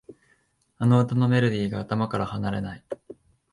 [0.79, 2.83] あの歌のメロディーが頭から離れない